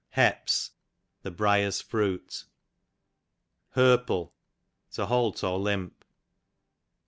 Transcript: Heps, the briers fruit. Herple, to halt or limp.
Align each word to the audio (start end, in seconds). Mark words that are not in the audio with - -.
Heps, 0.15 0.71
the 1.21 1.29
briers 1.29 1.79
fruit. 1.79 2.45
Herple, 3.75 4.31
to 4.93 5.05
halt 5.05 5.43
or 5.43 5.59
limp. 5.59 6.03